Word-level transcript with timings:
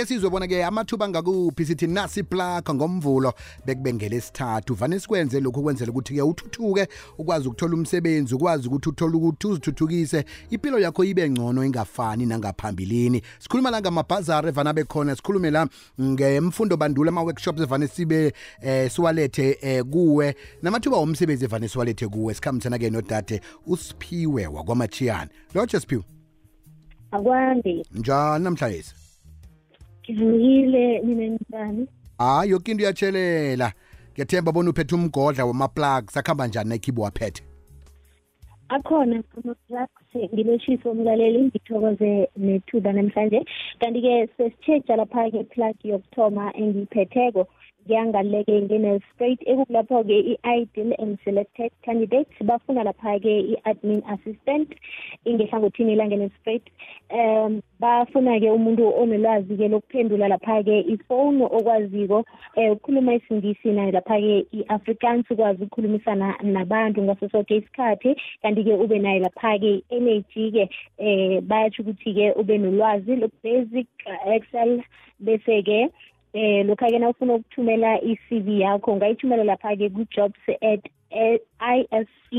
ke 0.00 0.06
sizwe 0.06 0.30
bona 0.30 0.46
ke 0.48 0.64
amathuba 0.64 1.04
angakuphi 1.04 1.64
sithi 1.64 1.86
nasi 1.86 2.22
plaka 2.22 2.74
ngomvulo 2.74 3.34
bekubengele 3.66 4.16
isithathu 4.16 4.74
vane 4.74 5.00
sikwenze 5.00 5.40
lokhu 5.40 5.62
kwenzela 5.62 5.90
ukuthi 5.92 6.14
ke 6.14 6.22
uthuthuke 6.22 6.88
ukwazi 7.18 7.48
ukuthola 7.48 7.74
umsebenzi 7.74 8.34
ukwazi 8.34 8.68
ukuthi 8.68 8.88
uthole 8.88 9.16
ukuthi 9.16 9.46
uzithuthukise. 9.46 10.24
Impilo 10.50 10.78
yakho 10.78 11.04
ibe 11.04 11.30
ngcono 11.30 11.64
ingafani 11.64 12.26
nangaphambilini. 12.26 13.22
Sikhuluma 13.38 13.70
la 13.70 13.80
ngamabhazari 13.80 14.48
evana 14.48 14.72
bekhona 14.72 15.16
sikhulume 15.16 15.50
la 15.50 15.68
ngemfundo 16.00 16.76
bandula 16.76 17.08
ama-workshops 17.08 17.60
evane 17.60 17.88
sibe 17.88 18.32
eh, 18.62 18.90
siwalethe 18.90 19.58
eh, 19.60 19.84
kuwe. 19.84 20.34
Namathuba 20.62 20.96
womsebenzi 20.96 21.44
evane 21.44 21.68
siwalethe 21.68 22.08
kuwe. 22.08 22.34
Sikhambisana-ke 22.34 22.90
nodade 22.90 23.40
usiphiwe 23.66 24.46
wakwamachiyane 24.46 25.30
lotshe 25.54 25.80
siphiwe. 25.80 26.04
Akwande 27.10 27.84
njani 27.94 28.44
namhlayezi 28.44 28.99
ngivukile 30.10 31.02
mina 31.02 31.38
njani 31.50 31.86
hayi 32.18 32.50
yoke 32.50 32.70
into 32.70 32.82
iyatshelela 32.82 33.72
ngiyathemba 34.12 34.52
bona 34.52 34.70
uphethe 34.70 34.94
umgodla 34.94 35.44
wama-plug 35.44 36.10
sakuhamba 36.10 36.46
njani 36.46 36.68
nekhibo 36.70 37.02
waphethe? 37.02 37.42
Akhona 38.68 39.22
ama-plugs 39.36 40.32
ngilotshisa 40.34 40.90
umlaleli 40.90 41.42
ngithokoze 41.42 42.28
nethuba 42.36 42.92
namhlanje. 42.92 43.44
Kanti-ke 43.80 44.28
sesitsheja 44.36 44.96
lapha-ke 44.96 45.44
plug 45.44 45.76
yokuthoma 45.84 46.52
engiyiphetheko 46.56 47.46
ngiyangaleke 47.90 48.54
ngine-straight 48.62 49.40
ekukulapho-ke 49.42 50.14
i-ideal 50.32 50.94
and 51.02 51.18
selected 51.24 51.70
candidates. 51.82 52.30
Bafuna 52.40 52.84
lapha-ke 52.86 53.34
i-admin 53.52 54.02
assistant 54.06 54.70
ingehlangothini 55.26 55.96
langene-straight 55.98 56.62
um 57.10 57.62
bafuna-ke 57.80 58.46
umuntu 58.46 58.94
onolwazi-ke 58.94 59.68
lokuphendula 59.68 60.28
lapha-ke 60.28 60.86
ifowuni 60.94 61.44
okwaziko 61.44 62.24
um 62.56 62.70
ukukhuluma 62.72 63.14
isingisi 63.14 63.74
nayo 63.74 63.90
lapha-ke 63.90 64.46
i-afrikaans 64.52 65.30
ukwazi 65.30 65.62
ukukhulumisana 65.64 66.38
nabantu 66.42 67.02
ngaso 67.02 67.28
soke 67.28 67.56
isikhathi. 67.56 68.14
Kanti-ke 68.42 68.72
ube 68.74 68.98
nayo 68.98 69.20
lapha-ke 69.26 69.82
i-energy-ke 69.90 70.70
um 70.98 71.40
bayatsho 71.48 71.82
ukuthi-ke 71.82 72.32
ube 72.38 72.58
nolwazi 72.58 73.16
lo-basic 73.16 73.88
excel 74.26 74.82
bese-ke 75.20 75.90
eh 76.32 76.66
lokha-ke 76.66 76.98
na 76.98 77.08
ufuna 77.08 77.34
ukuthumela 77.34 78.00
i-cv 78.02 78.48
yakho 78.60 78.92
ungayithumela 78.92 79.44
lapha-ke 79.44 79.90
ku-jobs 79.90 80.40
at 80.62 80.82
isc 81.10 82.32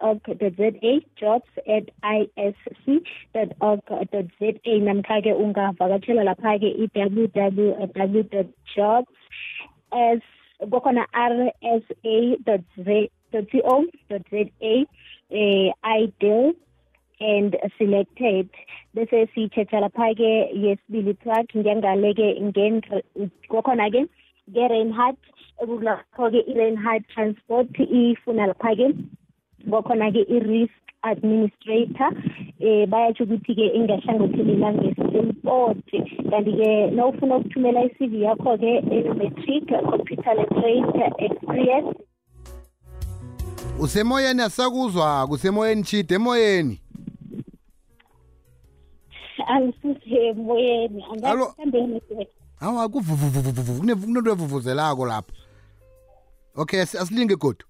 org 0.00 0.20
za 0.26 1.00
jobs 1.16 1.50
at 1.76 1.86
isc 2.02 2.88
org 3.60 3.82
za 4.10 4.80
namkha-ke 4.80 5.32
ungavakatshela 5.32 6.24
lapha-ke 6.24 6.68
i-www 6.84 7.72
as 9.92 10.20
kwakhona 10.70 11.06
r 11.12 11.52
s 11.62 11.82
a 12.04 12.36
co 13.40 13.84
za 14.08 14.18
eh 15.30 15.72
ideal 15.84 16.54
and 17.20 17.56
selected. 17.78 18.48
Bese 18.94 19.26
siyithetha 19.34 19.80
lapha-ke 19.80 20.30
yesibili 20.54 21.14
plug 21.14 21.46
ngiyangale-ke 21.56 22.28
kwakhona-ke 23.48 24.06
nge-reinhard 24.50 25.16
ekulapho-ke 25.62 26.40
i-reinhard 26.50 27.04
transport 27.14 27.68
ifuna 27.78 28.46
lapha-ke 28.46 28.94
kwakhona-ke 29.70 30.22
i-risk 30.28 30.82
administrator 31.02 32.10
eh 32.60 32.86
bayatsho 32.86 33.24
ukuthi-ke 33.24 33.66
ingahlangothelela 33.78 34.72
ngesemport 34.72 35.78
kanti-ke 36.30 36.90
nawufuna 36.90 37.36
ukuthumela 37.36 37.84
i-cv 37.84 38.12
yakho-ke 38.22 38.72
enometric 38.90 39.66
computer 39.90 40.34
literate 40.34 41.14
experience. 41.18 41.96
Usemoyeni 43.80 44.42
asakuzwa 44.42 45.26
kusemoyeni 45.26 45.82
chide 45.82 46.14
emoyeni. 46.14 46.81
Angisisemoyeni 49.48 51.04
Alo. 51.22 51.44
angathambeni 51.44 52.00
hawa 52.60 52.88
kuvuvuvuvuvu 52.88 53.80
kunento 54.06 54.30
evuvuzelako 54.30 55.06
lapha. 55.06 55.32
Okay 56.56 56.80
asi- 56.82 56.98
asilinge 56.98 57.36
godu? 57.36 57.64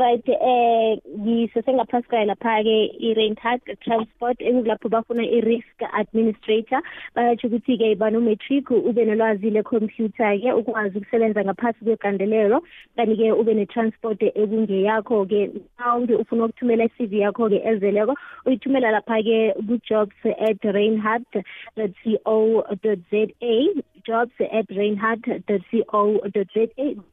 Right 0.00 0.28
eh 0.28 0.98
ngisesengaphasi 1.40 2.08
kwayo 2.08 2.26
lapha-ke 2.26 2.76
i-reinhard 3.00 3.60
transport 3.80 4.40
ekulapho 4.40 4.88
bafuna 4.88 5.24
i-risk 5.24 5.82
administrator. 5.92 6.82
Bayatsho 7.14 7.48
ukuthi-ke 7.48 7.94
banometric 7.96 8.70
ube 8.70 9.04
nolwazi 9.04 9.50
lekhompyutha-ke 9.50 10.52
ukwazi 10.52 10.98
ukusebenza 10.98 11.44
ngaphasi 11.44 11.84
kwegandelelo. 11.84 12.62
Kanti-ke 12.96 13.32
ube 13.32 13.54
ne-transport 13.54 14.22
ekungeyakho-ke 14.22 15.50
mawunge 15.78 16.14
ufuna 16.14 16.44
ukuthumela 16.44 16.84
i-cv 16.84 17.12
yakho-ke 17.12 17.62
ezeleko 17.64 18.14
uyithumela 18.46 18.90
lapha-ke 18.90 19.54
ku-jobs 19.66 20.20
at 20.38 20.60
reinhard 20.64 21.24
co 21.32 22.64
za. 23.10 23.26
Jobs 24.06 24.32
at 24.52 24.66
reinhard 24.70 25.22
co 25.90 26.20
za 26.26 26.66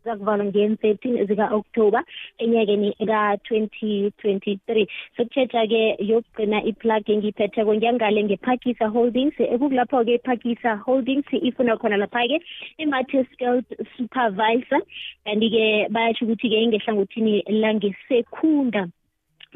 zakuvalwa 0.06 0.46
ngen-thirteen 0.46 1.25
zika-october 1.28 2.03
enyakeni 2.38 2.94
ka-2023 3.08 4.88
sokutshetsha-ke 5.18 5.81
yokugcina 6.09 6.64
iplug 6.64 7.09
engiyiphetheko 7.09 7.76
ngiyangale 7.76 8.24
ngephakisa 8.24 8.88
holdings. 8.88 9.34
Ekukulapho-ke 9.40 10.14
iphakisa 10.20 10.76
holdings 10.86 11.26
ifuna 11.31 11.78
khona 11.78 11.97
lapha-ke 11.97 12.38
i-multi 12.78 13.24
skilled 13.34 13.66
supervisor. 13.97 14.81
Kanti-ke 15.26 15.90
bayatsho 15.90 16.26
ukuthi-ke 16.26 16.58
ingehlangothini 16.66 17.44
langesekunda. 17.62 18.88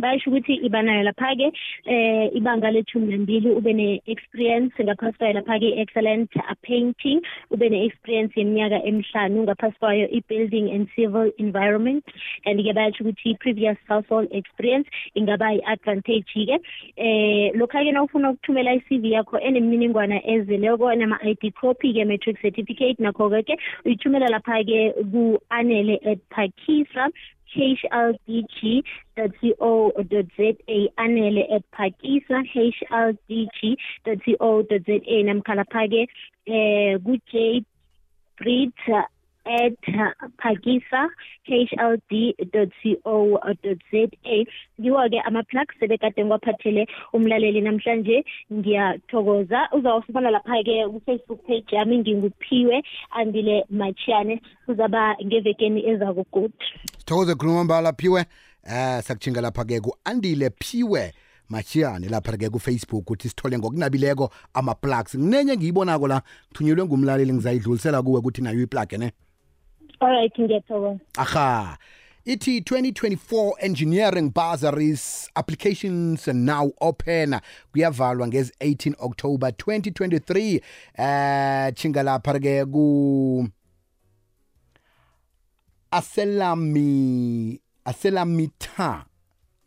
Bayasho 0.01 0.29
ukuthi 0.29 0.53
ibanayo 0.67 1.03
lapha-ke 1.03 1.47
eh 1.85 2.29
ibanga 2.34 2.72
lethumi 2.72 3.07
nambili 3.12 3.50
ube 3.59 3.73
ne-experience 3.73 4.73
ngaphasi 4.84 5.17
kwayo 5.17 5.34
lapha-ke 5.34 5.69
excellent 5.81 6.31
painting 6.62 7.22
ube 7.51 7.69
ne-experience 7.69 8.34
yeminyaka 8.35 8.84
emihlanu 8.84 9.44
ngaphasi 9.44 9.78
kwayo 9.79 10.07
i-building 10.17 10.72
and 10.75 10.88
civil 10.95 11.31
environment. 11.38 12.03
Kanti-ke 12.44 12.73
bayasho 12.73 13.03
ukuthi 13.03 13.38
previous 13.40 13.78
household 13.88 14.28
experience 14.31 14.88
ingaba 15.16 15.53
i-advantage-ke. 15.57 16.57
Eh 16.97 17.51
lokha-ke 17.56 17.91
na 17.91 18.03
ufuna 18.03 18.29
ukuthumela 18.31 18.73
i-cv 18.73 19.06
yakho 19.06 19.40
enemininingwana 19.40 20.22
ezeleko 20.25 20.95
nama-id 20.95 21.53
copy-ke 21.61 22.06
matric 22.06 22.41
certificate 22.41 23.00
nakho-ke 23.00 23.57
uyithumela 23.85 24.29
lapha-ke 24.29 24.94
ku-anele 25.11 26.00
at 26.06 26.19
pakisa 26.29 27.09
hldg 27.56 28.84
co 29.41 29.91
za 30.09 30.51
anele 30.97 31.44
at 31.56 31.63
pakisa 31.72 32.44
hldg 32.53 33.59
co 34.06 34.63
za 34.69 35.23
namkha 35.23 35.56
lapha-ke 35.56 36.07
eh 36.47 36.97
ku-j 37.06 37.63
brit 38.38 38.79
at 39.45 39.85
pakisa 40.38 41.09
hld 41.47 42.11
co 42.84 43.40
za 43.91 44.07
ngiwo-ke 44.79 45.19
ama-plugs 45.25 45.75
sebekade 45.79 46.23
ngiwaphathele 46.23 46.85
umlaleli 47.13 47.61
namhlanje. 47.61 48.23
Ngiyathokoza. 48.53 49.69
Uzawufumana 49.73 50.31
lapha-ke 50.31 50.88
ku-facebook 50.91 51.41
page 51.47 51.75
yami 51.75 51.97
nginguphiwe 51.97 52.84
andile 53.11 53.66
machiyane 53.69 54.41
kuzaba 54.66 55.16
ngevekeni 55.25 55.90
ezakugood 55.90 56.53
sithokoze 57.01 57.35
khuluma 57.35 57.63
mbala 57.63 57.94
phiwe 57.94 58.25
eh 58.63 59.03
sakuchinga 59.03 59.41
lapha-ke 59.41 59.81
ku-andile 59.81 60.51
phiwe 60.63 61.13
machiyane 61.50 62.09
lapha-ke 62.09 62.50
kufacebook 62.50 63.01
ukuthi 63.01 63.29
sithole 63.29 63.57
ngokunabileko 63.57 64.29
ama-plugs. 64.53 65.16
Nginenye 65.16 65.57
ngiyibonako 65.57 66.07
la 66.07 66.22
ngithunyelwe 66.47 66.85
ngumlaleli 66.85 67.34
ngizayidlulisela 67.34 68.02
kuwe 68.02 68.20
ukuthi 68.20 68.41
nayo 68.41 68.61
iplug 68.61 68.93
ne? 68.93 69.11
Alright 69.99 70.40
ngiyathokoza. 70.40 70.99
Aha. 71.17 71.78
Ithi 72.26 72.59
2024 72.59 73.52
engineering 73.59 74.29
bursaries 74.29 75.29
applications 75.35 76.28
are 76.28 76.37
now 76.37 76.72
open. 76.81 77.40
Kuyavalwa 77.73 78.28
ngezi-18 78.28 78.93
october 78.99 79.49
2023 79.49 80.61
eh 80.97 81.73
chinga 81.73 82.03
lapha 82.03 82.40
ke 82.40 82.66
ku 82.66 83.47
aselami 85.91 87.61
aselamita 87.85 89.05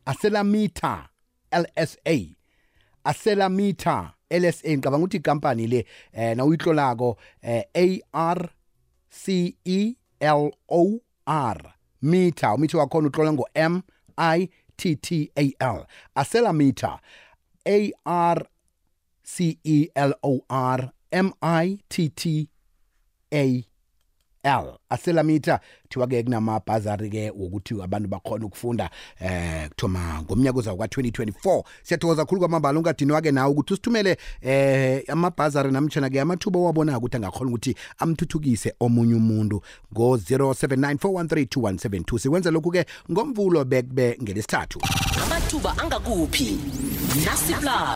aselamita 0.06 1.08
LSA 1.52 2.16
aselamita 3.04 4.12
LSA 4.30 4.68
ngicabanga 4.68 5.04
ukuthi 5.04 5.16
ikampani 5.16 5.66
le 5.66 5.86
eh 6.12 6.36
na 6.36 6.44
uyihlolako 6.44 7.18
eh 7.42 7.64
A 7.74 8.00
R 8.12 8.48
C 9.10 9.56
E 9.64 9.94
L 10.20 10.50
O 10.68 11.00
R 11.26 11.74
meter 12.02 12.54
umithi 12.54 12.76
wakhona 12.76 13.08
utlola 13.08 13.32
ngo 13.32 13.48
M 13.54 13.82
I 14.16 14.48
T 14.76 14.96
T 14.96 15.30
A 15.36 15.52
L. 15.58 15.86
Aselamita 16.14 16.98
A 17.66 17.92
R 18.04 18.46
C 19.22 19.58
E 19.64 19.88
L 19.94 20.14
O 20.22 20.40
R 20.48 20.90
M 21.12 21.32
I 21.42 21.78
T 21.88 22.08
T 22.08 22.48
A 23.32 23.64
L 24.44 24.78
aselamitha 24.90 25.60
thiwa 25.88 26.06
ke 26.06 26.22
kunamabhazari 26.22 27.10
ke 27.10 27.30
wokuthi 27.30 27.82
abantu 27.82 28.08
bakhona 28.08 28.46
ukufunda 28.46 28.90
eh 29.20 29.68
kuthoma 29.68 30.22
ngomnyaka 30.22 30.58
ozayo 30.58 30.76
ka2024 30.76 31.64
siyathokoza 31.82 32.22
kakhulu 32.22 32.40
kwamambala 32.40 32.78
ungadinwa 32.78 33.20
ke 33.20 33.32
nawe 33.32 33.52
ukuthi 33.52 33.72
usithumele 33.72 34.16
eh 34.42 35.02
amabhazari 35.08 35.72
namtjana 35.72 36.10
ke 36.10 36.20
amathuba 36.20 36.60
wabona 36.60 36.98
ukuthi 36.98 37.16
angakhona 37.16 37.50
ukuthi 37.50 37.76
amthuthukise 37.98 38.74
omunye 38.80 39.14
umuntu 39.14 39.62
ngo 39.92 40.16
0794132172 40.16 42.18
sikwenza 42.18 42.50
lokhu 42.50 42.70
ke 42.70 42.86
ngomvulo 43.10 43.64
bekube 43.64 44.18
ngelesithathu. 44.22 44.80
Amathuba 45.24 45.78
angakuphi? 45.78 46.58
Nasipla 47.24 47.92